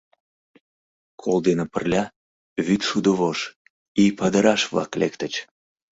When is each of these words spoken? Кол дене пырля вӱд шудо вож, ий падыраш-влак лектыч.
Кол 1.21 1.37
дене 1.47 1.65
пырля 1.73 2.03
вӱд 2.65 2.81
шудо 2.89 3.11
вож, 3.19 3.39
ий 4.01 4.11
падыраш-влак 4.17 4.91
лектыч. 5.01 5.33